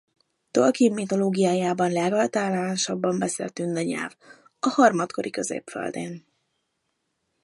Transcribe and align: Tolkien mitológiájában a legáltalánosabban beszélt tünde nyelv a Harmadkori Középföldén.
Tolkien 0.51 0.93
mitológiájában 0.93 1.89
a 1.89 1.93
legáltalánosabban 1.93 3.19
beszélt 3.19 3.53
tünde 3.53 3.83
nyelv 3.83 4.11
a 4.59 4.67
Harmadkori 4.67 5.29
Középföldén. 5.29 6.25